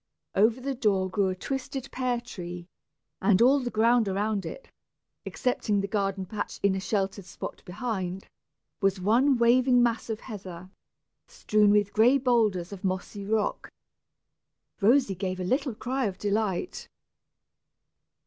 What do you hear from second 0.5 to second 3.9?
the door grew a twisted pear tree, and all the